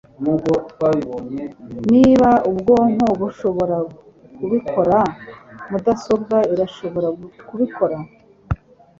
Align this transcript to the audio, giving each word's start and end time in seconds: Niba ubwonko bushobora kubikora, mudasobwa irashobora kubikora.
Niba 1.91 2.29
ubwonko 2.49 3.09
bushobora 3.21 3.77
kubikora, 4.35 4.97
mudasobwa 5.69 6.37
irashobora 6.53 7.07
kubikora. 7.47 7.97